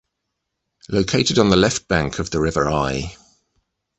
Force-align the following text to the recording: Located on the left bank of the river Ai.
Located 0.89 1.37
on 1.37 1.51
the 1.51 1.55
left 1.55 1.87
bank 1.87 2.17
of 2.17 2.31
the 2.31 2.41
river 2.41 2.67
Ai. 2.67 3.15